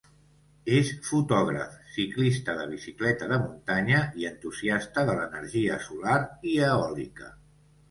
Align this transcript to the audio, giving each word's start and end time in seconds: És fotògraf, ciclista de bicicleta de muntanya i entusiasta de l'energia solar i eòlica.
És 0.77 0.87
fotògraf, 1.09 1.75
ciclista 1.97 2.55
de 2.61 2.65
bicicleta 2.71 3.29
de 3.33 3.39
muntanya 3.45 4.01
i 4.23 4.27
entusiasta 4.33 5.07
de 5.13 5.17
l'energia 5.21 5.81
solar 5.87 6.19
i 6.55 6.59
eòlica. 6.73 7.33